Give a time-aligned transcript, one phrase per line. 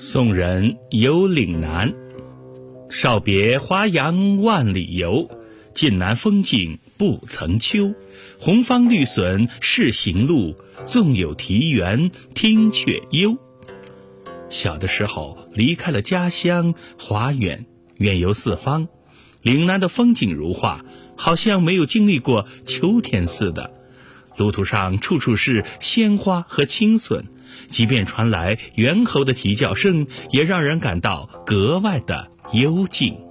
[0.00, 1.92] 送人游岭南，
[2.88, 5.28] 少别华阳万里游，
[5.74, 7.92] 晋南风景不曾秋。
[8.38, 10.54] 红芳绿笋是行路，
[10.86, 13.36] 纵有啼猿听却幽。
[14.48, 18.86] 小的时候离开了家乡，华远远游四方，
[19.42, 20.84] 岭南的风景如画，
[21.16, 23.74] 好像没有经历过秋天似的。
[24.36, 27.24] 路途上处处是鲜花和青笋，
[27.68, 33.27] 即便传来猿猴的啼叫声，也让人感到格外的幽静。